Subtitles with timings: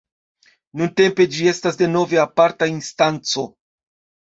[0.81, 3.49] Nuntempe ĝi estas denove aparta instanco.